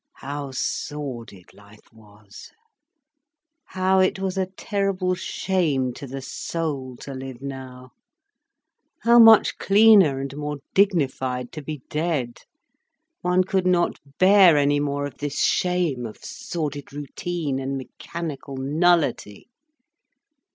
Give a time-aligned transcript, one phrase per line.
[0.15, 2.49] How sordid life was,
[3.65, 7.91] how it was a terrible shame to the soul, to live now!
[9.03, 12.39] How much cleaner and more dignified to be dead!
[13.21, 19.49] One could not bear any more of this shame of sordid routine and mechanical nullity.